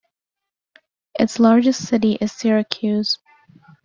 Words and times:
Its 1.19 1.37
largest 1.37 1.87
city 1.87 2.13
is 2.19 2.31
Syracuse. 2.31 3.19